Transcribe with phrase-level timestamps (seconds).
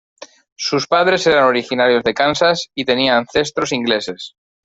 [0.55, 4.33] Sus padres eran originarios de Kansas y tenía ancestros ingleses.